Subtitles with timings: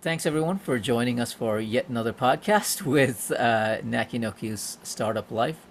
[0.00, 5.66] Thanks everyone for joining us for yet another podcast with uh, Nakinoku's Startup Life.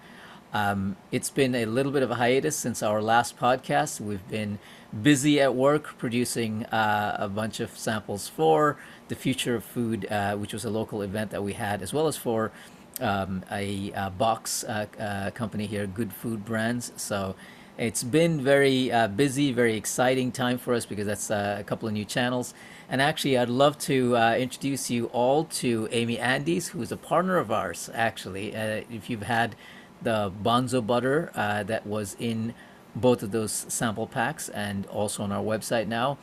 [0.52, 4.02] Um, it's been a little bit of a hiatus since our last podcast.
[4.02, 4.58] We've been
[5.02, 8.76] busy at work producing uh, a bunch of samples for
[9.08, 12.06] the Future of Food, uh, which was a local event that we had, as well
[12.06, 12.52] as for
[13.00, 16.92] um, a, a, box uh, uh, company here, Good Food Brands.
[16.96, 17.34] So
[17.78, 21.94] it's been very uh, busy, very exciting time for us because that's a couple of
[21.94, 22.52] new channels.
[22.88, 26.96] And actually, I'd love to uh, introduce you all to Amy Andes, who is a
[26.96, 28.54] partner of ours, actually.
[28.56, 29.54] Uh, if you've had
[30.02, 32.54] the Banzo butter uh, that was in
[32.96, 36.18] both of those sample packs and also on our website now.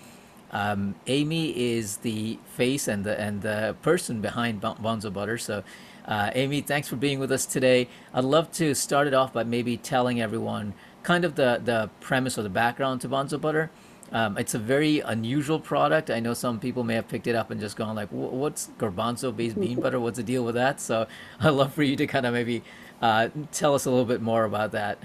[0.51, 5.37] Um, Amy is the face and the and the person behind Banzo butter.
[5.37, 5.63] So,
[6.05, 7.89] uh, Amy, thanks for being with us today.
[8.13, 10.73] I'd love to start it off by maybe telling everyone
[11.05, 13.69] kind of the the premise or the background to Banzo butter
[14.11, 16.09] um, it's a very unusual product.
[16.09, 19.59] I know some people may have picked it up and just gone like, "What's garbanzo-based
[19.59, 19.99] bean butter?
[19.99, 21.07] What's the deal with that?" So
[21.39, 22.63] I'd love for you to kind of maybe
[23.01, 24.99] uh, tell us a little bit more about that.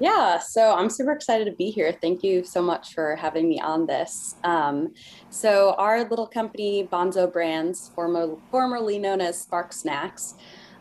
[0.00, 1.90] Yeah, so I'm super excited to be here.
[1.90, 4.36] Thank you so much for having me on this.
[4.44, 4.94] Um,
[5.28, 10.34] so our little company, Banzo Brands, former, formerly known as Spark Snacks,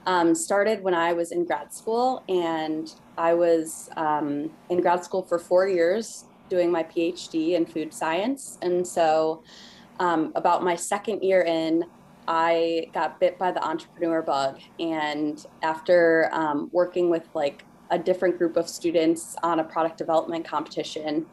[0.08, 5.22] um, started when I was in grad school, and I was um, in grad school
[5.22, 8.58] for four years doing my PhD in food science.
[8.61, 9.44] And so,
[9.99, 11.83] um, about my second year in,
[12.25, 14.59] I got bit by the entrepreneur bug.
[14.80, 20.45] And after um, working with like a different group of students on a product development
[20.45, 21.25] competition,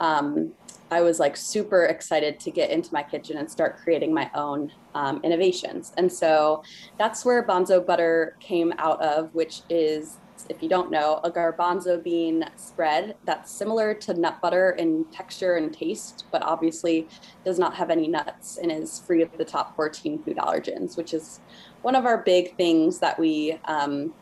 [0.00, 0.52] um,
[0.90, 4.72] I was like super excited to get into my kitchen and start creating my own
[4.94, 5.92] um, innovations.
[5.96, 6.62] And so
[6.98, 12.02] that's where Banzo Butter came out of, which is if you don't know, a garbanzo
[12.02, 17.08] bean spread that's similar to nut butter in texture and taste, but obviously
[17.44, 21.12] does not have any nuts and is free of the top 14 food allergens, which
[21.12, 21.40] is
[21.82, 24.12] one of our big things that we um,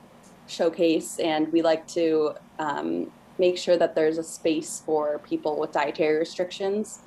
[0.47, 1.19] showcase.
[1.19, 6.19] And we like to um, make sure that there's a space for people with dietary
[6.19, 7.01] restrictions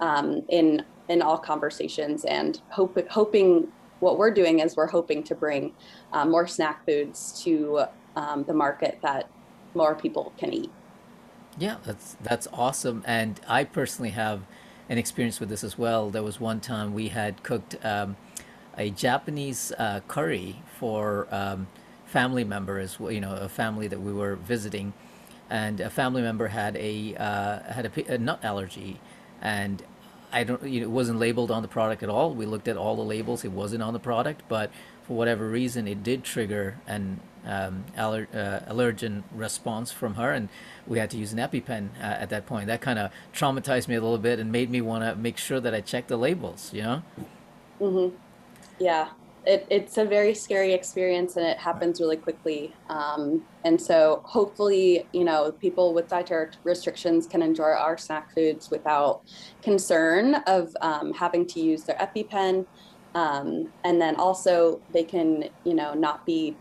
[0.00, 3.68] um, in in all conversations and hope, hoping
[4.00, 5.72] what we're doing is we're hoping to bring
[6.12, 7.84] uh, more snack foods to
[8.14, 9.28] um, the market that
[9.74, 10.70] more people can eat.
[11.58, 13.02] Yeah, that's that's awesome.
[13.06, 14.42] And I personally have
[14.88, 16.10] an experience with this as well.
[16.10, 18.16] There was one time we had cooked um,
[18.76, 21.66] a Japanese uh, curry for um,
[22.06, 22.98] family members.
[23.00, 24.92] You know, a family that we were visiting,
[25.50, 29.00] and a family member had a uh, had a, a, nut allergy,
[29.40, 29.82] and
[30.32, 30.62] I don't.
[30.62, 32.34] You know, it wasn't labeled on the product at all.
[32.34, 33.44] We looked at all the labels.
[33.44, 34.70] It wasn't on the product, but
[35.06, 40.48] for whatever reason, it did trigger an um, aller, uh, allergen response from her, and
[40.86, 42.66] we had to use an EpiPen uh, at that point.
[42.66, 45.60] That kind of traumatized me a little bit and made me want to make sure
[45.60, 46.72] that I check the labels.
[46.74, 47.02] You know.
[47.80, 48.16] Mm-hmm.
[48.78, 49.08] Yeah,
[49.46, 52.74] it, it's a very scary experience, and it happens really quickly.
[52.88, 58.70] Um, and so, hopefully, you know, people with dietary restrictions can enjoy our snack foods
[58.70, 59.22] without
[59.62, 62.66] concern of um, having to use their EpiPen.
[63.14, 66.56] Um, and then also they can, you know, not be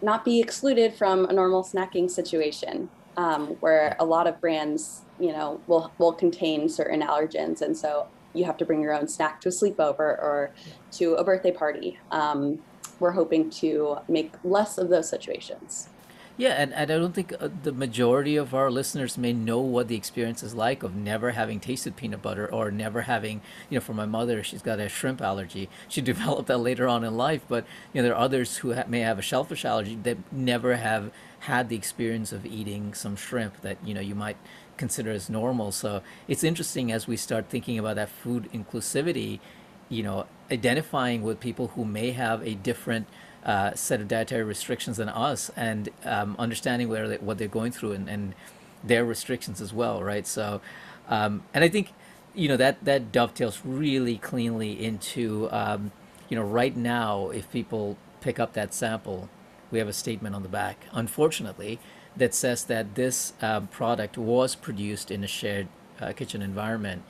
[0.00, 5.32] not be excluded from a normal snacking situation um, where a lot of brands, you
[5.32, 9.40] know, will will contain certain allergens, and so you have to bring your own snack
[9.42, 10.50] to a sleepover or
[10.92, 11.98] to a birthday party.
[12.10, 12.60] Um,
[13.00, 15.88] we're hoping to make less of those situations.
[16.36, 19.86] Yeah, and, and I don't think uh, the majority of our listeners may know what
[19.86, 23.40] the experience is like of never having tasted peanut butter or never having,
[23.70, 25.68] you know, for my mother, she's got a shrimp allergy.
[25.88, 28.84] She developed that later on in life, but, you know, there are others who ha-
[28.88, 33.60] may have a shellfish allergy that never have had the experience of eating some shrimp
[33.60, 34.36] that, you know, you might
[34.76, 35.72] consider as normal.
[35.72, 39.40] So it's interesting as we start thinking about that food inclusivity,
[39.88, 43.06] you know, identifying with people who may have a different
[43.44, 47.72] uh, set of dietary restrictions than us and um, understanding where they, what they're going
[47.72, 48.34] through and, and
[48.82, 50.26] their restrictions as well, right?
[50.26, 50.60] So,
[51.08, 51.92] um, and I think,
[52.34, 55.92] you know, that, that dovetails really cleanly into, um,
[56.28, 59.28] you know, right now, if people pick up that sample,
[59.70, 61.78] we have a statement on the back, unfortunately,
[62.16, 65.68] that says that this uh, product was produced in a shared
[66.00, 67.02] uh, kitchen environment.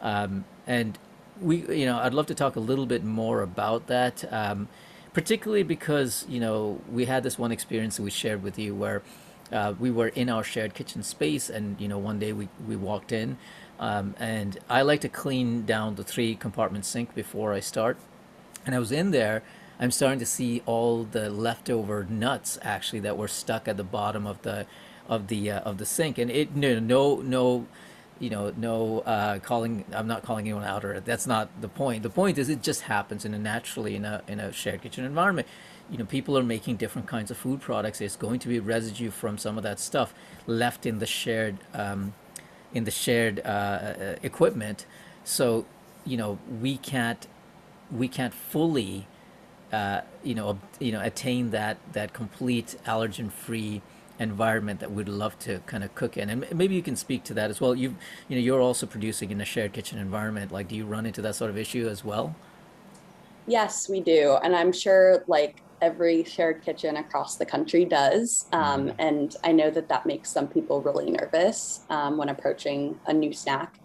[0.00, 0.98] Um, and
[1.40, 4.32] we, you know, I'd love to talk a little bit more about that.
[4.32, 4.68] Um,
[5.14, 9.02] particularly because you know we had this one experience that we shared with you where
[9.52, 12.76] uh, we were in our shared kitchen space and you know one day we, we
[12.76, 13.38] walked in
[13.78, 17.96] um, and i like to clean down the three compartment sink before i start
[18.66, 19.42] and i was in there
[19.78, 24.26] i'm starting to see all the leftover nuts actually that were stuck at the bottom
[24.26, 24.66] of the
[25.08, 27.66] of the uh, of the sink and it no no no
[28.18, 29.84] you know, no uh, calling.
[29.92, 32.02] I'm not calling anyone out, or that's not the point.
[32.02, 35.04] The point is, it just happens in a naturally in a in a shared kitchen
[35.04, 35.48] environment.
[35.90, 38.00] You know, people are making different kinds of food products.
[38.00, 40.14] It's going to be residue from some of that stuff
[40.46, 42.14] left in the shared um,
[42.72, 44.86] in the shared uh, uh equipment.
[45.24, 45.66] So,
[46.04, 47.26] you know, we can't
[47.90, 49.06] we can't fully
[49.74, 53.82] uh, you know, you know, attain that that complete allergen-free
[54.18, 56.30] environment that we'd love to kind of cook in.
[56.30, 57.74] And maybe you can speak to that as well.
[57.74, 57.96] You
[58.28, 60.52] you know, you're also producing in a shared kitchen environment.
[60.52, 62.34] Like, do you run into that sort of issue as well?
[63.46, 68.46] Yes, we do, and I'm sure like every shared kitchen across the country does.
[68.52, 69.00] Um, mm-hmm.
[69.00, 73.32] and I know that that makes some people really nervous um, when approaching a new
[73.32, 73.78] snack.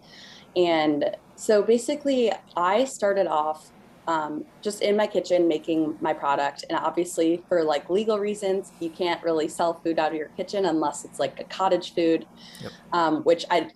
[0.56, 3.70] And so basically, I started off
[4.10, 6.64] um, just in my kitchen making my product.
[6.68, 10.64] And obviously, for like legal reasons, you can't really sell food out of your kitchen
[10.66, 12.26] unless it's like a cottage food,
[12.60, 12.72] yep.
[12.92, 13.70] um, which I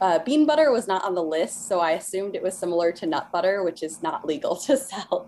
[0.00, 3.06] uh, bean butter was not on the list, so I assumed it was similar to
[3.06, 5.26] nut butter, which is not legal to sell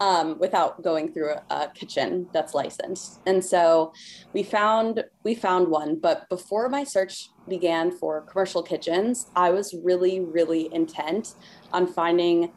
[0.00, 3.20] um, without going through a, a, kitchen that's licensed.
[3.24, 3.92] And so
[4.32, 9.76] we found we found one, but before my search began for commercial kitchens, I was
[9.84, 11.34] really really intent
[11.72, 12.50] on finding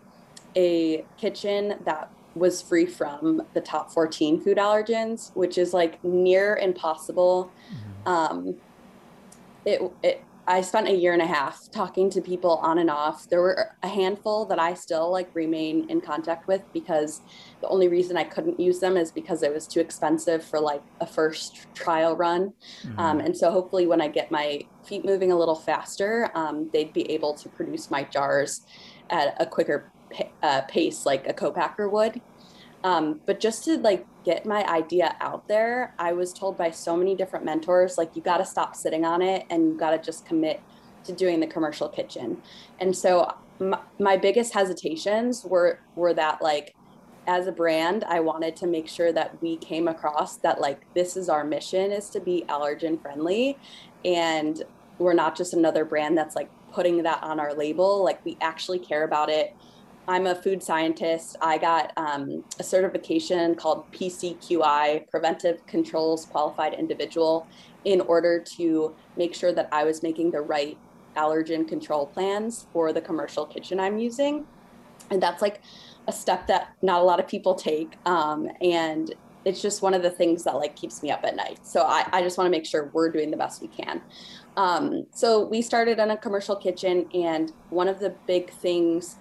[0.55, 6.57] a kitchen that was free from the top 14 food allergens, which is like near
[6.57, 7.51] impossible.
[7.73, 8.09] Mm-hmm.
[8.09, 8.55] Um,
[9.65, 13.29] it, it, I spent a year and a half talking to people on and off.
[13.29, 17.21] There were a handful that I still like remain in contact with because
[17.61, 20.81] the only reason I couldn't use them is because it was too expensive for like
[20.99, 22.53] a first trial run.
[22.83, 22.99] Mm-hmm.
[22.99, 26.91] Um, and so hopefully when I get my feet moving a little faster, um, they'd
[26.91, 28.65] be able to produce my jars
[29.11, 29.91] at a quicker
[30.43, 32.21] uh, pace like a co-packer would.
[32.83, 36.97] Um, but just to like get my idea out there, I was told by so
[36.97, 39.99] many different mentors, like you got to stop sitting on it and you got to
[39.99, 40.61] just commit
[41.03, 42.41] to doing the commercial kitchen.
[42.79, 46.75] And so my, my biggest hesitations were were that like
[47.27, 51.15] as a brand, I wanted to make sure that we came across that like this
[51.15, 53.57] is our mission is to be allergen friendly
[54.03, 54.63] and
[54.97, 58.03] we're not just another brand that's like putting that on our label.
[58.03, 59.55] Like we actually care about it
[60.07, 61.35] I'm a food scientist.
[61.41, 67.47] I got um, a certification called PCQI, Preventive Controls Qualified Individual,
[67.85, 70.77] in order to make sure that I was making the right
[71.15, 74.45] allergen control plans for the commercial kitchen I'm using.
[75.09, 75.61] And that's like
[76.07, 77.93] a step that not a lot of people take.
[78.05, 79.13] Um, and
[79.43, 81.59] it's just one of the things that like keeps me up at night.
[81.63, 84.01] So I, I just want to make sure we're doing the best we can.
[84.57, 89.15] Um, so we started in a commercial kitchen, and one of the big things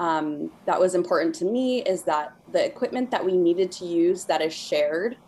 [0.00, 4.24] um, that was important to me is that the equipment that we needed to use
[4.24, 5.18] that is shared,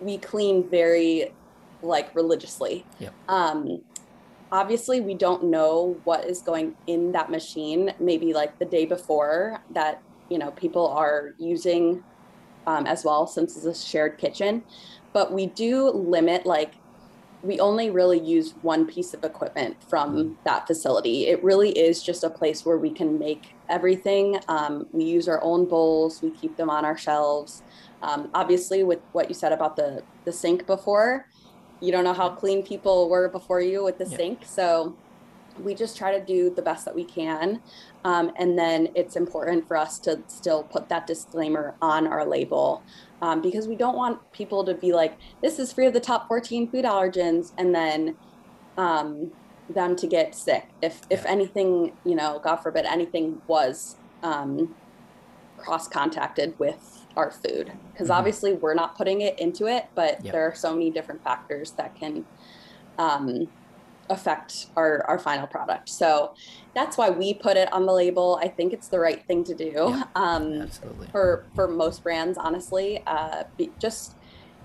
[0.00, 1.32] we clean very
[1.82, 2.84] like religiously.
[2.98, 3.14] Yep.
[3.28, 3.80] Um,
[4.52, 7.94] obviously, we don't know what is going in that machine.
[7.98, 12.04] Maybe like the day before that, you know, people are using
[12.66, 14.62] um, as well, since it's a shared kitchen.
[15.14, 16.74] But we do limit like
[17.42, 20.34] we only really use one piece of equipment from mm-hmm.
[20.44, 21.28] that facility.
[21.28, 24.38] It really is just a place where we can make everything.
[24.48, 27.62] Um, we use our own bowls, we keep them on our shelves.
[28.02, 31.26] Um, obviously, with what you said about the, the sink before,
[31.80, 34.16] you don't know how clean people were before you with the yeah.
[34.16, 34.44] sink.
[34.44, 34.96] So
[35.62, 37.60] we just try to do the best that we can.
[38.04, 42.82] Um, and then it's important for us to still put that disclaimer on our label
[43.22, 46.28] um, because we don't want people to be like, this is free of the top
[46.28, 48.16] 14 food allergens, and then
[48.76, 49.32] um,
[49.68, 50.68] them to get sick.
[50.82, 51.18] If, yeah.
[51.18, 54.74] if anything, you know, God forbid, anything was um,
[55.56, 57.72] cross contacted with our food.
[57.92, 58.18] Because mm-hmm.
[58.18, 60.32] obviously we're not putting it into it, but yep.
[60.32, 62.24] there are so many different factors that can
[62.98, 63.48] um,
[64.10, 65.88] affect our, our final product.
[65.88, 66.34] So
[66.74, 68.38] that's why we put it on the label.
[68.42, 69.72] I think it's the right thing to do.
[69.74, 71.08] Yeah, um, absolutely.
[71.08, 74.14] For for most brands, honestly, uh, be, just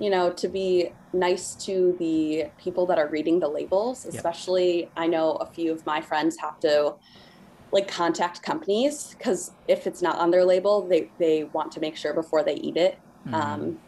[0.03, 4.05] you know to be nice to the people that are reading the labels.
[4.05, 4.91] Especially, yep.
[4.97, 6.95] I know a few of my friends have to
[7.71, 11.95] like contact companies because if it's not on their label, they they want to make
[11.95, 12.99] sure before they eat it.
[13.25, 13.35] Mm-hmm.
[13.35, 13.79] Um,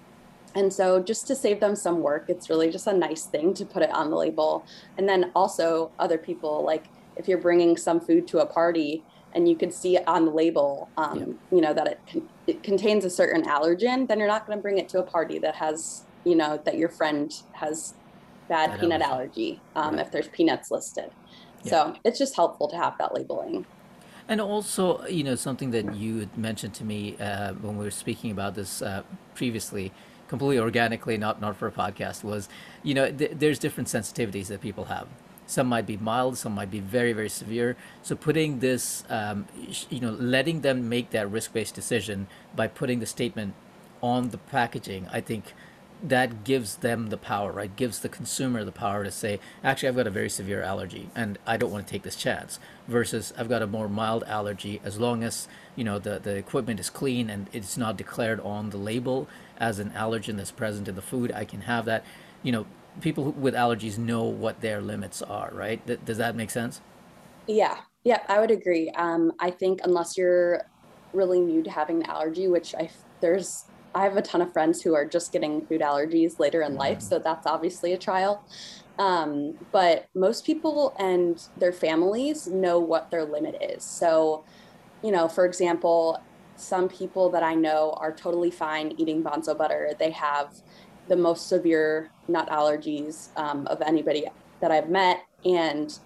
[0.55, 3.65] and so, just to save them some work, it's really just a nice thing to
[3.65, 4.65] put it on the label.
[4.97, 6.85] And then also, other people, like
[7.17, 9.03] if you're bringing some food to a party
[9.33, 11.25] and you can see it on the label, um, yeah.
[11.51, 14.61] you know, that it, con- it contains a certain allergen, then you're not going to
[14.61, 17.93] bring it to a party that has, you know, that your friend has
[18.47, 20.05] bad peanut allergy, um, right.
[20.05, 21.11] if there's peanuts listed.
[21.63, 21.69] Yeah.
[21.71, 23.65] So, it's just helpful to have that labeling.
[24.27, 28.31] And also, you know, something that you mentioned to me uh, when we were speaking
[28.31, 29.91] about this uh, previously
[30.27, 32.49] completely organically, not not for a podcast, was
[32.83, 35.07] you know th- there's different sensitivities that people have.
[35.47, 37.77] Some might be mild, some might be very, very severe.
[38.01, 39.47] So putting this, um,
[39.89, 43.53] you know, letting them make that risk-based decision by putting the statement
[44.01, 45.53] on the packaging, I think
[46.03, 47.73] that gives them the power, right?
[47.75, 51.37] Gives the consumer the power to say, actually, I've got a very severe allergy and
[51.47, 52.59] I don't want to take this chance.
[52.87, 54.81] Versus, I've got a more mild allergy.
[54.83, 58.69] As long as you know the the equipment is clean and it's not declared on
[58.69, 62.03] the label as an allergen that's present in the food, I can have that.
[62.43, 62.65] You know,
[63.01, 65.85] people with allergies know what their limits are, right?
[65.85, 66.81] Th- does that make sense?
[67.47, 68.89] Yeah, yeah, I would agree.
[68.91, 70.61] Um, I think unless you're
[71.13, 72.89] really new to having an allergy, which I
[73.21, 76.75] there's I have a ton of friends who are just getting food allergies later in
[76.75, 78.43] life, so that's obviously a trial.
[78.99, 83.83] Um, but most people and their families know what their limit is.
[83.83, 84.43] So,
[85.01, 86.21] you know, for example,
[86.57, 89.91] some people that I know are totally fine eating Banzo butter.
[89.97, 90.53] They have
[91.07, 94.25] the most severe nut allergies um, of anybody
[94.61, 95.25] that I've met.
[95.43, 95.97] And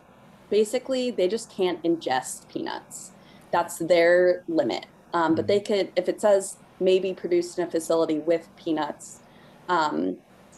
[0.50, 3.12] basically, they just can't ingest peanuts.
[3.52, 4.86] That's their limit.
[5.14, 9.20] Um, but they could, if it says maybe produced in a facility with peanuts,
[9.68, 10.18] um,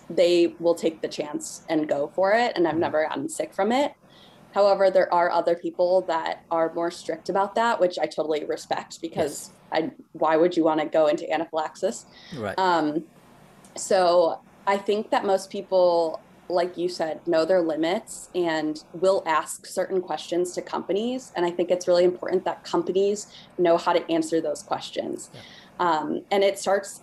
[0.09, 2.53] they will take the chance and go for it.
[2.55, 3.93] And I've never gotten sick from it.
[4.53, 9.01] However, there are other people that are more strict about that, which I totally respect
[9.01, 9.83] because yes.
[9.83, 12.05] I, why would you want to go into anaphylaxis?
[12.35, 12.57] Right.
[12.59, 13.05] Um,
[13.75, 19.65] so I think that most people, like you said, know their limits and will ask
[19.65, 21.31] certain questions to companies.
[21.35, 25.29] And I think it's really important that companies know how to answer those questions.
[25.33, 25.41] Yeah.
[25.79, 27.01] Um, and it starts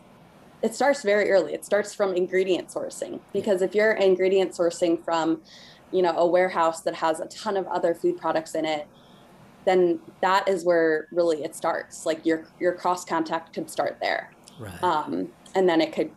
[0.62, 1.54] it starts very early.
[1.54, 5.40] It starts from ingredient sourcing because if you're ingredient sourcing from,
[5.92, 8.88] you know, a warehouse that has a ton of other food products in it,
[9.64, 12.06] then that is where really it starts.
[12.06, 14.82] Like your your cross contact could start there, right.
[14.82, 16.10] um, and then it could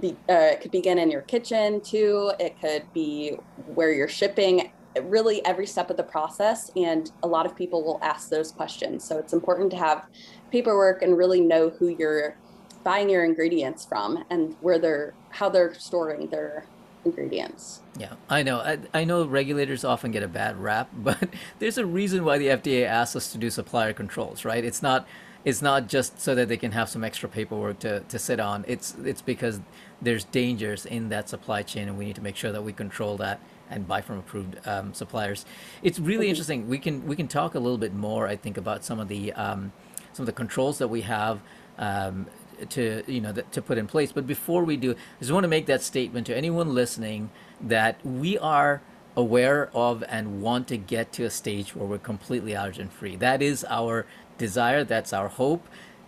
[0.00, 2.32] be uh, it could begin in your kitchen too.
[2.38, 3.36] It could be
[3.74, 4.72] where you're shipping.
[5.02, 9.02] Really, every step of the process, and a lot of people will ask those questions.
[9.02, 10.06] So it's important to have
[10.52, 12.36] paperwork and really know who you're
[12.84, 16.66] buying your ingredients from and where they're how they're storing their
[17.04, 17.80] ingredients.
[17.98, 18.58] Yeah, I know.
[18.58, 22.48] I, I know regulators often get a bad rap, but there's a reason why the
[22.48, 24.64] FDA asks us to do supplier controls, right?
[24.64, 25.06] It's not
[25.44, 28.64] it's not just so that they can have some extra paperwork to, to sit on.
[28.66, 29.60] It's it's because
[30.00, 33.16] there's dangers in that supply chain, and we need to make sure that we control
[33.18, 35.44] that and buy from approved um, suppliers.
[35.82, 36.68] It's really interesting.
[36.68, 39.32] We can we can talk a little bit more, I think, about some of the
[39.34, 39.72] um,
[40.12, 41.40] some of the controls that we have
[41.78, 42.26] um,
[42.70, 44.12] to you know to put in place.
[44.12, 48.04] But before we do, I just want to make that statement to anyone listening that
[48.04, 48.80] we are
[49.16, 53.16] aware of and want to get to a stage where we're completely allergen free.
[53.16, 54.06] That is our
[54.38, 54.84] desire.
[54.84, 55.66] That's our hope.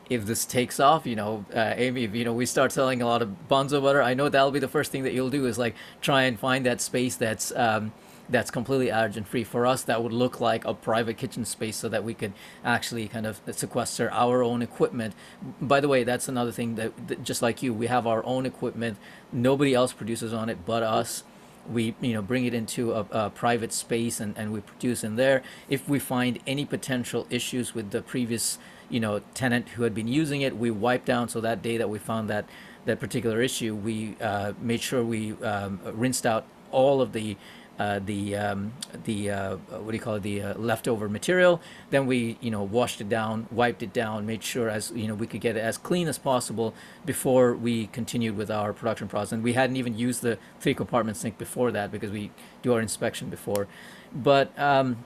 [0.08, 3.06] If this takes off, you know, uh, Amy, if you know we start selling a
[3.06, 5.58] lot of Banzo butter, I know that'll be the first thing that you'll do is
[5.58, 7.92] like try and find that space that's um,
[8.28, 9.42] that's completely allergen free.
[9.42, 12.32] For us, that would look like a private kitchen space so that we could
[12.64, 15.14] actually kind of sequester our own equipment.
[15.60, 18.46] By the way, that's another thing that, that just like you, we have our own
[18.46, 18.98] equipment.
[19.32, 21.24] Nobody else produces on it but us
[21.70, 25.16] we you know bring it into a, a, private space and, and we produce in
[25.16, 25.42] there.
[25.68, 28.58] If we find any potential issues with the previous
[28.88, 31.28] you know tenant who had been using it we wipe down.
[31.28, 32.48] So that day that we found that
[32.84, 37.36] that particular issue we uh, made sure we um, rinsed out all of the
[37.78, 38.72] uh, the um,
[39.04, 41.60] the uh, what do you call it the uh, leftover material.
[41.90, 45.14] Then we you know washed it down, wiped it down, made sure as you know
[45.14, 49.32] we could get it as clean as possible before we continued with our production process.
[49.32, 52.30] And we hadn't even used the three compartment sink before that because we
[52.62, 53.68] do our inspection before.
[54.14, 55.04] But um,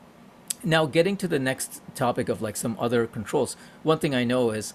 [0.63, 3.57] now getting to the next topic of like some other controls.
[3.83, 4.75] One thing I know is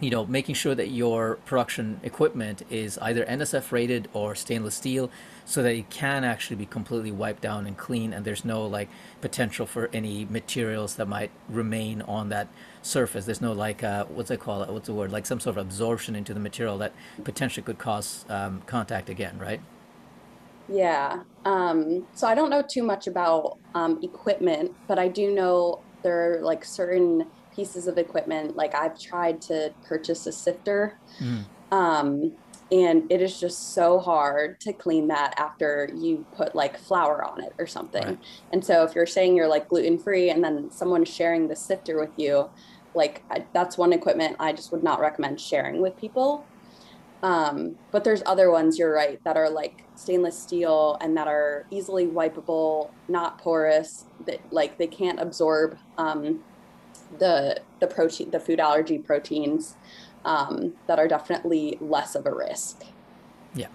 [0.00, 5.10] you know, making sure that your production equipment is either NSF rated or stainless steel
[5.44, 8.88] so that it can actually be completely wiped down and clean and there's no like
[9.20, 12.48] potential for any materials that might remain on that
[12.82, 13.24] surface.
[13.24, 14.68] There's no like, uh, what's it called?
[14.68, 15.12] What's the word?
[15.12, 19.38] Like some sort of absorption into the material that potentially could cause um, contact again,
[19.38, 19.60] right?
[20.68, 21.22] Yeah.
[21.44, 26.38] Um, so I don't know too much about um, equipment, but I do know there
[26.38, 28.56] are like certain pieces of equipment.
[28.56, 30.98] Like I've tried to purchase a sifter.
[31.20, 31.44] Mm.
[31.72, 32.32] Um,
[32.72, 37.42] and it is just so hard to clean that after you put like flour on
[37.42, 38.04] it or something.
[38.04, 38.18] Right.
[38.52, 42.00] And so if you're saying you're like gluten free and then someone's sharing the sifter
[42.00, 42.50] with you,
[42.94, 46.46] like I, that's one equipment I just would not recommend sharing with people.
[47.22, 51.66] Um, but there's other ones, you're right, that are like stainless steel and that are
[51.70, 56.40] easily wipeable, not porous, that like they can't absorb um,
[57.18, 59.76] the the protein, the food allergy proteins
[60.24, 62.84] um, that are definitely less of a risk.
[63.54, 63.68] Yeah,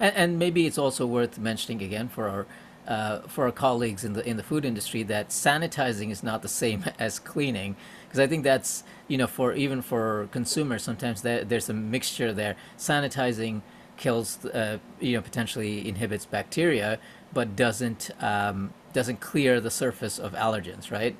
[0.00, 2.46] and, and maybe it's also worth mentioning again for our
[2.86, 6.48] uh, for our colleagues in the in the food industry that sanitizing is not the
[6.48, 11.44] same as cleaning because I think that's you know for even for consumers sometimes there,
[11.44, 12.56] there's a mixture there.
[12.78, 13.62] Sanitizing
[13.96, 16.98] kills uh, you know potentially inhibits bacteria
[17.32, 21.16] but doesn't um, doesn't clear the surface of allergens, right?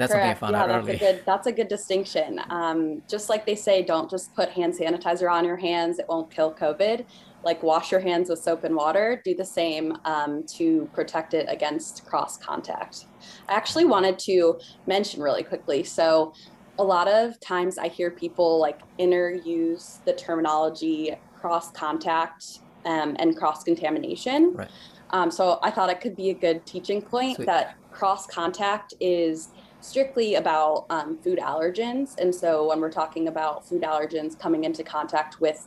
[0.00, 0.40] That's Correct.
[0.40, 1.10] something I found yeah, out that's early.
[1.10, 2.40] A good, that's a good distinction.
[2.48, 6.30] Um, just like they say, don't just put hand sanitizer on your hands; it won't
[6.30, 7.04] kill COVID.
[7.44, 9.20] Like wash your hands with soap and water.
[9.22, 13.04] Do the same um, to protect it against cross contact.
[13.46, 15.84] I actually wanted to mention really quickly.
[15.84, 16.32] So,
[16.78, 23.36] a lot of times I hear people like interuse the terminology cross contact um, and
[23.36, 24.54] cross contamination.
[24.54, 24.70] Right.
[25.10, 27.46] Um, so I thought it could be a good teaching point Sweet.
[27.46, 29.48] that cross contact is
[29.80, 32.18] strictly about um, food allergens.
[32.18, 35.66] And so when we're talking about food allergens coming into contact with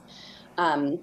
[0.57, 0.99] um,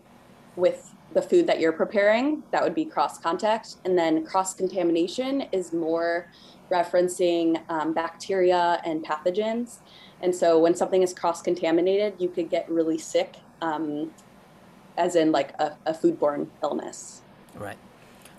[0.57, 3.77] with the food that you're preparing, that would be cross contact.
[3.85, 6.31] And then cross contamination is more
[6.71, 9.79] referencing um, bacteria and pathogens.
[10.23, 14.13] And so when something is cross contaminated, you could get really sick, um,
[14.97, 17.23] as in like a, a foodborne illness.
[17.57, 17.79] Right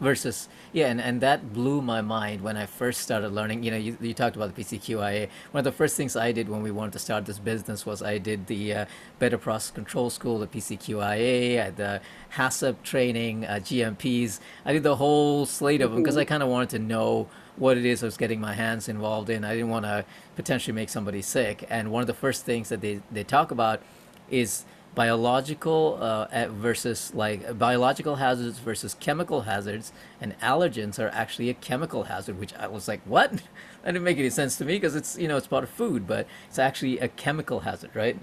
[0.01, 3.77] versus yeah and, and that blew my mind when i first started learning you know
[3.77, 6.71] you, you talked about the pcqia one of the first things i did when we
[6.71, 8.85] wanted to start this business was i did the uh,
[9.19, 12.01] better process control school the pcqia the
[12.35, 16.29] HACCP training uh, gmps i did the whole slate of them because i mm-hmm.
[16.29, 19.43] kind of wanted to know what it is I was getting my hands involved in.
[19.43, 20.05] I didn't want to
[20.35, 21.65] potentially make somebody sick.
[21.69, 23.81] And one of the first things that they, they talk about
[24.29, 31.53] is biological uh, versus like biological hazards versus chemical hazards and allergens are actually a
[31.53, 33.31] chemical hazard which i was like what?
[33.83, 36.05] That didn't make any sense to me because it's you know it's part of food
[36.05, 38.15] but it's actually a chemical hazard right?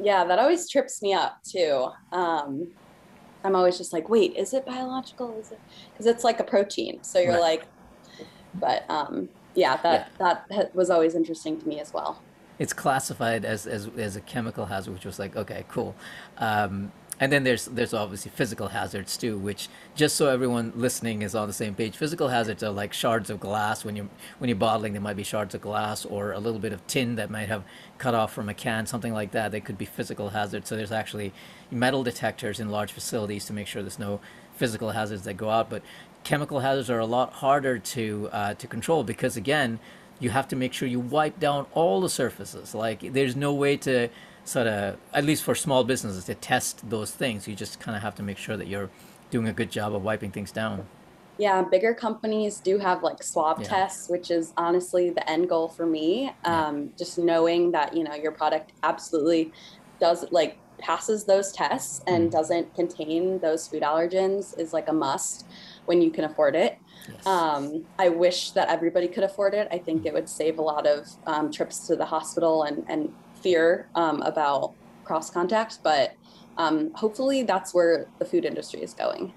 [0.00, 1.88] Yeah that always trips me up too.
[2.12, 2.68] Um,
[3.44, 5.38] i'm always just like wait is it biological?
[5.38, 5.60] Is it
[5.92, 7.40] because it's like a protein so you're right.
[7.40, 7.66] like
[8.54, 10.38] but um, yeah that yeah.
[10.48, 12.22] that was always interesting to me as well
[12.62, 15.96] it's classified as, as, as a chemical hazard, which was like, okay, cool.
[16.38, 21.34] Um, and then there's there's obviously physical hazards too, which just so everyone listening is
[21.34, 23.84] on the same page, physical hazards are like shards of glass.
[23.84, 26.72] When you when you're bottling, there might be shards of glass or a little bit
[26.72, 27.64] of tin that might have
[27.98, 29.52] cut off from a can, something like that.
[29.52, 30.68] They could be physical hazards.
[30.68, 31.32] So there's actually
[31.70, 34.20] metal detectors in large facilities to make sure there's no
[34.56, 35.68] physical hazards that go out.
[35.68, 35.82] But
[36.24, 39.78] chemical hazards are a lot harder to uh, to control because again,
[40.22, 42.74] you have to make sure you wipe down all the surfaces.
[42.74, 44.08] Like there's no way to
[44.44, 47.48] sort of, at least for small businesses, to test those things.
[47.48, 48.88] You just kind of have to make sure that you're
[49.30, 50.86] doing a good job of wiping things down.
[51.38, 53.68] Yeah, bigger companies do have like swab yeah.
[53.68, 56.32] tests, which is honestly the end goal for me.
[56.44, 56.88] Um, yeah.
[56.98, 59.50] Just knowing that you know your product absolutely
[59.98, 62.32] does like passes those tests and mm.
[62.32, 65.46] doesn't contain those food allergens is like a must
[65.86, 66.78] when you can afford it.
[67.08, 67.26] Yes.
[67.26, 69.68] Um, I wish that everybody could afford it.
[69.70, 73.12] I think it would save a lot of um, trips to the hospital and, and
[73.40, 76.14] fear um, about cross contact, but
[76.58, 79.32] um, hopefully that's where the food industry is going.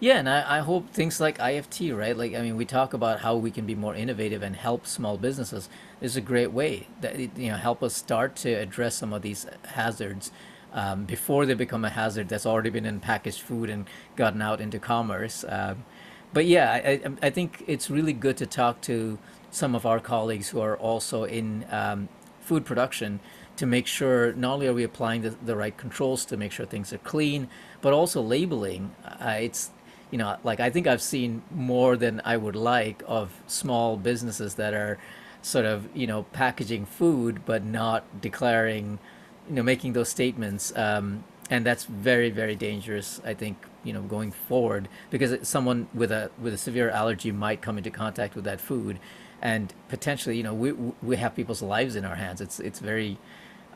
[0.00, 2.16] yeah, and I, I hope things like IFT, right?
[2.16, 5.16] Like, I mean, we talk about how we can be more innovative and help small
[5.18, 5.68] businesses.
[6.00, 9.22] This is a great way that, you know, help us start to address some of
[9.22, 10.32] these hazards
[10.72, 14.60] um, before they become a hazard that's already been in packaged food and gotten out
[14.60, 15.44] into commerce.
[15.48, 15.84] Um,
[16.32, 19.18] but yeah, I, I, think it's really good to talk to
[19.50, 22.08] some of our colleagues who are also in um,
[22.40, 23.20] food production
[23.56, 26.66] to make sure not only are we applying the, the right controls to make sure
[26.66, 27.48] things are clean,
[27.80, 28.94] but also labeling.
[29.04, 29.70] Uh, it's
[30.10, 34.54] you know like I think I've seen more than I would like of small businesses
[34.54, 34.98] that are
[35.42, 38.98] sort of you know packaging food but not declaring
[39.48, 43.56] you know making those statements um, and that's very very dangerous i think
[43.88, 47.90] you know going forward because someone with a with a severe allergy might come into
[47.90, 48.98] contact with that food
[49.42, 50.72] and potentially you know we
[51.02, 52.40] we have people's lives in our hands.
[52.40, 53.18] It's it's very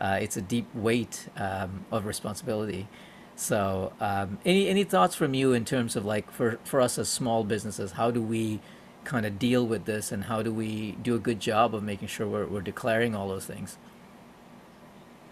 [0.01, 2.89] uh, it's a deep weight um, of responsibility.
[3.37, 7.09] So um, any any thoughts from you in terms of like for for us as
[7.09, 8.61] small businesses how do we
[9.05, 12.09] kind of deal with this and how do we do a good job of making
[12.09, 13.79] sure we're, we're declaring all those things?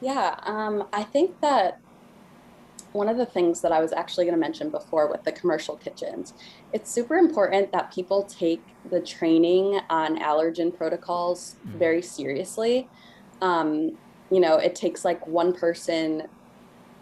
[0.01, 1.79] Yeah, um, I think that
[2.93, 5.77] one of the things that I was actually going to mention before with the commercial
[5.77, 6.35] kitchens,
[6.73, 11.79] it's super important that people take the training on allergen protocols mm-hmm.
[11.79, 12.89] very seriously.
[13.41, 13.97] Um,
[14.31, 16.25] you know, it takes like one person,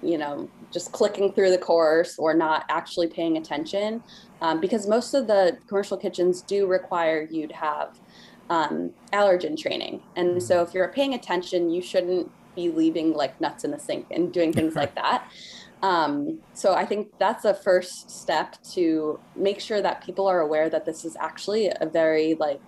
[0.02, 4.02] you know, just clicking through the course or not actually paying attention,
[4.40, 7.98] um, because most of the commercial kitchens do require you to have
[8.50, 10.02] um, allergen training.
[10.16, 10.68] And so mm-hmm.
[10.68, 14.52] if you're paying attention, you shouldn't be leaving like nuts in the sink and doing
[14.52, 15.30] things like that.
[15.82, 20.68] Um, so I think that's a first step to make sure that people are aware
[20.68, 22.60] that this is actually a very like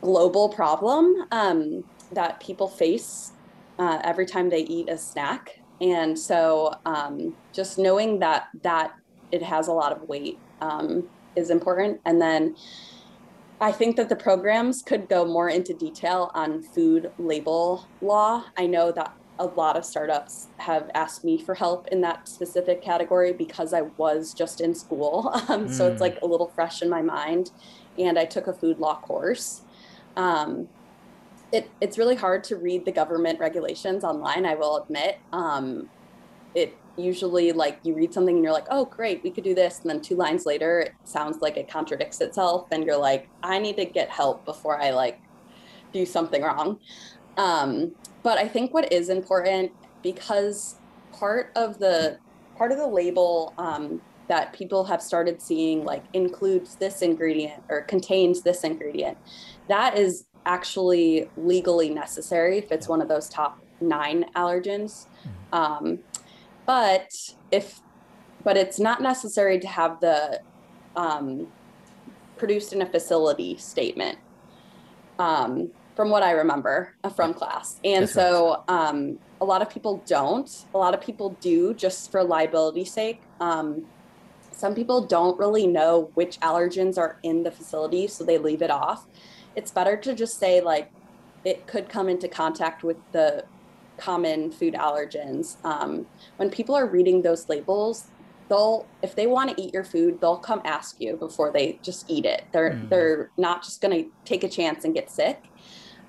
[0.00, 3.32] global problem um, that people face
[3.78, 5.60] uh, every time they eat a snack.
[5.80, 8.94] And so um, just knowing that that
[9.32, 12.00] it has a lot of weight um, is important.
[12.04, 12.56] And then
[13.60, 18.44] I think that the programs could go more into detail on food label law.
[18.56, 22.82] I know that a lot of startups have asked me for help in that specific
[22.82, 25.32] category because I was just in school.
[25.48, 25.70] Um, mm.
[25.70, 27.52] So it's like a little fresh in my mind.
[27.98, 29.62] And I took a food law course.
[30.16, 30.68] Um,
[31.52, 35.18] it, it's really hard to read the government regulations online, I will admit.
[35.32, 35.88] Um,
[36.54, 39.80] it usually like you read something and you're like, oh, great, we could do this.
[39.80, 42.66] And then two lines later, it sounds like it contradicts itself.
[42.72, 45.20] And you're like, I need to get help before I like
[45.92, 46.78] do something wrong.
[47.36, 47.92] Um,
[48.26, 49.70] but I think what is important
[50.02, 50.80] because
[51.12, 52.18] part of the
[52.58, 57.82] part of the label um, that people have started seeing like includes this ingredient or
[57.82, 59.16] contains this ingredient
[59.68, 65.54] that is actually legally necessary if it's one of those top nine allergens mm-hmm.
[65.54, 65.98] um,
[66.66, 67.08] but
[67.52, 67.80] if
[68.42, 70.40] but it's not necessary to have the
[70.96, 71.46] um,
[72.36, 74.18] produced in a facility statement
[75.20, 78.88] um, from what i remember uh, from class and That's so right.
[78.88, 83.20] um, a lot of people don't a lot of people do just for liability sake
[83.40, 83.84] um,
[84.52, 88.70] some people don't really know which allergens are in the facility so they leave it
[88.70, 89.06] off
[89.56, 90.92] it's better to just say like
[91.44, 93.44] it could come into contact with the
[93.96, 95.62] common food allergens.
[95.64, 96.06] Um,
[96.36, 98.08] when people are reading those labels,
[98.48, 102.08] they'll if they want to eat your food, they'll come ask you before they just
[102.08, 102.44] eat it.
[102.52, 102.88] They're mm.
[102.88, 105.44] they're not just going to take a chance and get sick.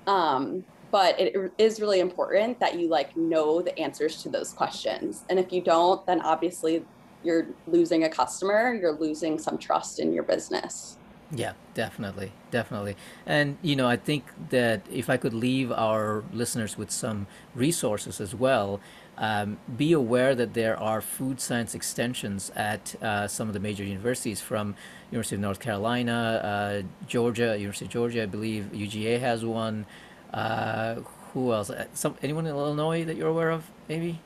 [0.08, 5.24] Um, but it is really important that you like know the answers to those questions.
[5.28, 6.82] And if you don't, then obviously
[7.22, 10.96] you're losing a customer, you're losing some trust in your business.
[11.30, 12.96] Yeah, definitely, definitely.
[13.26, 18.18] And you know, I think that if I could leave our listeners with some resources
[18.18, 18.80] as well,
[19.18, 23.84] um, be aware that there are food science extensions at uh, some of the major
[23.84, 24.74] universities, from
[25.10, 29.84] University of North Carolina, uh, Georgia, University of Georgia, I believe UGA has one.
[30.32, 30.96] Uh,
[31.34, 31.68] who else?
[31.68, 33.70] Uh, some anyone in Illinois that you're aware of?
[33.86, 34.20] Maybe.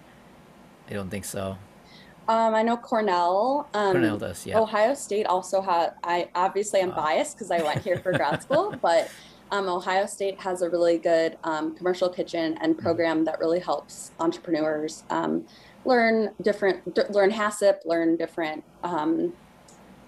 [0.91, 1.59] I don't think so.
[2.29, 3.69] Um, I know Cornell.
[3.75, 4.59] Um, Cornell does, yeah.
[4.59, 5.95] Ohio State also had.
[6.05, 9.11] I obviously am biased because I went here for grad school, but
[9.51, 12.83] um, Ohio State has a really good um, commercial kitchen and mm-hmm.
[12.83, 13.25] program mm-hmm.
[13.25, 15.45] that really helps entrepreneurs um,
[15.85, 19.33] learn different, d- learn HACCP, learn different, um,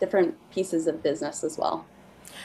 [0.00, 1.84] different pieces of business as well.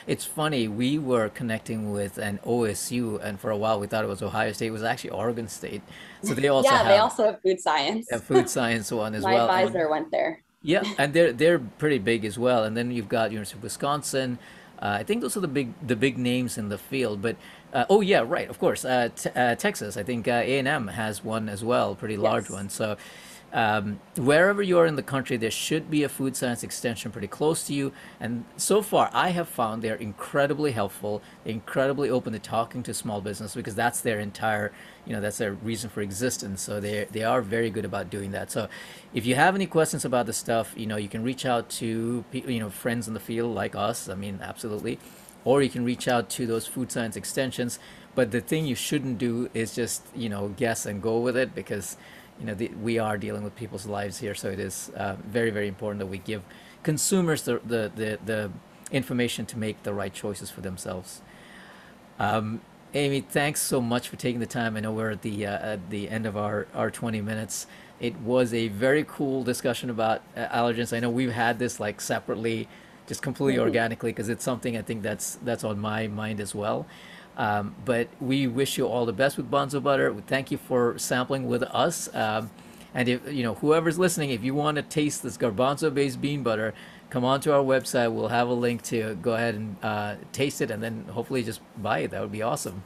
[0.10, 4.08] It's funny, we were connecting with an OSU, and for a while we thought it
[4.08, 4.69] was Ohio State.
[4.69, 5.84] It was actually Oregon State.
[6.24, 8.12] So they also yeah, have, they also have food science.
[8.12, 9.48] A food science one as My well.
[9.48, 10.41] My advisor and, went there.
[10.63, 12.63] Yeah, and they're they're pretty big as well.
[12.63, 14.39] And then you've got University of Wisconsin.
[14.82, 17.22] Uh, I think those are the big the big names in the field.
[17.22, 17.36] But
[17.72, 18.84] uh, oh yeah, right, of course.
[18.84, 22.17] Uh, t- uh, Texas, I think uh, A and M has one as well, pretty
[22.17, 22.52] large yes.
[22.52, 22.69] one.
[22.69, 22.98] So
[23.51, 27.27] um, wherever you are in the country, there should be a food science extension pretty
[27.27, 27.91] close to you.
[28.19, 33.21] And so far, I have found they're incredibly helpful, incredibly open to talking to small
[33.21, 34.71] business because that's their entire,
[35.05, 36.62] you know, that's their reason for existence.
[36.62, 38.51] So they they are very good about doing that.
[38.51, 38.67] So
[39.13, 42.23] if you have any questions about the stuff, you know, you can reach out to
[42.31, 44.09] you know friends in the field like us.
[44.09, 44.99] I mean, absolutely,
[45.43, 47.79] or you can reach out to those food science extensions.
[48.15, 51.55] But the thing you shouldn't do is just you know guess and go with it
[51.55, 51.97] because
[52.39, 55.49] you know, the, we are dealing with people's lives here, so it is uh, very,
[55.49, 56.43] very important that we give
[56.84, 58.52] consumers the, the, the, the,
[58.91, 61.21] information to make the right choices for themselves.
[62.17, 62.62] Um,
[62.95, 64.75] Amy, thanks so much for taking the time.
[64.75, 67.67] I know we're at the uh, at the end of our, our 20 minutes.
[67.99, 70.95] It was a very cool discussion about uh, allergens.
[70.95, 72.67] I know we've had this like separately,
[73.06, 76.88] just completely organically, because it's something I think that's that's on my mind as well.
[77.38, 80.13] Um, but we wish you all the best with Banzo Butter.
[80.28, 82.13] Thank you for sampling with us.
[82.13, 82.50] Um,
[82.94, 86.74] and if you know whoever's listening, if you want to taste this garbanzo-based bean butter,
[87.10, 88.12] come on to our website.
[88.12, 91.62] We'll have a link to go ahead and uh, taste it, and then hopefully just
[91.78, 92.12] buy it.
[92.12, 92.84] That would be awesome.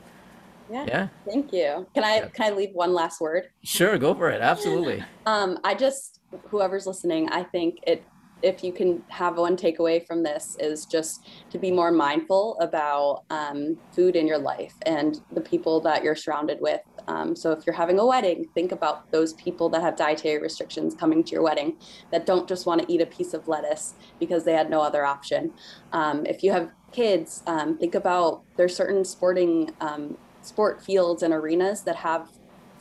[0.70, 0.86] Yeah.
[0.88, 1.08] yeah.
[1.26, 1.88] Thank you.
[1.94, 2.28] Can I yeah.
[2.28, 3.50] can I leave one last word?
[3.64, 4.42] Sure, go for it.
[4.42, 5.04] Absolutely.
[5.26, 8.04] um, I just whoever's listening, I think it
[8.44, 13.24] if you can have one takeaway from this is just to be more mindful about
[13.30, 16.82] um, food in your life and the people that you're surrounded with.
[17.08, 20.94] Um, so if you're having a wedding, think about those people that have dietary restrictions
[20.94, 21.78] coming to your wedding
[22.12, 25.06] that don't just want to eat a piece of lettuce because they had no other
[25.06, 25.54] option.
[25.94, 31.34] Um, if you have kids, um, think about there's certain sporting um, sport fields and
[31.34, 32.28] arenas that have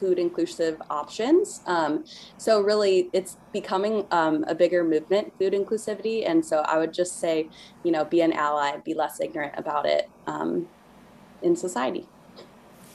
[0.03, 1.61] food inclusive options.
[1.65, 2.05] Um,
[2.37, 6.29] so really, it's becoming um, a bigger movement, food inclusivity.
[6.29, 7.49] And so I would just say,
[7.85, 10.69] you know, be an ally, be less ignorant about it um,
[11.41, 12.09] in society.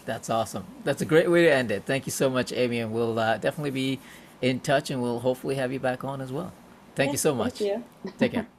[0.05, 0.65] That's awesome.
[0.83, 1.83] That's a great way to end it.
[1.85, 3.99] Thank you so much, Amy, and we'll uh, definitely be
[4.41, 6.51] in touch, and we'll hopefully have you back on as well.
[6.95, 7.59] Thank you so much.
[7.59, 8.11] Thank you.
[8.17, 8.47] Take care.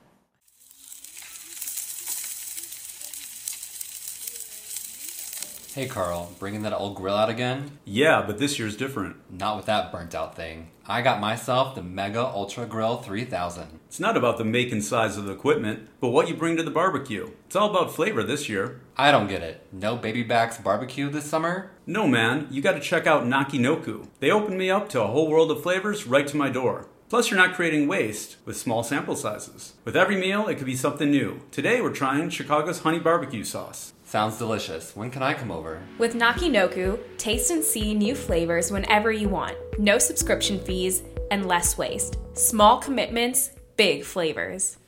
[5.78, 7.78] Hey Carl, bringing that old grill out again?
[7.84, 9.14] Yeah, but this year's different.
[9.30, 10.70] Not with that burnt out thing.
[10.84, 13.78] I got myself the Mega Ultra Grill 3000.
[13.86, 16.64] It's not about the make and size of the equipment, but what you bring to
[16.64, 17.30] the barbecue.
[17.46, 18.80] It's all about flavor this year.
[18.96, 19.68] I don't get it.
[19.70, 21.70] No baby backs barbecue this summer?
[21.86, 22.48] No, man.
[22.50, 24.08] You gotta check out Nakinoku.
[24.18, 26.88] They opened me up to a whole world of flavors right to my door.
[27.08, 29.74] Plus, you're not creating waste with small sample sizes.
[29.84, 31.42] With every meal, it could be something new.
[31.52, 33.94] Today, we're trying Chicago's honey barbecue sauce.
[34.08, 34.96] Sounds delicious.
[34.96, 35.82] When can I come over?
[35.98, 39.54] With Nakinoku, taste and see new flavors whenever you want.
[39.78, 42.16] No subscription fees and less waste.
[42.32, 44.78] Small commitments, big flavors.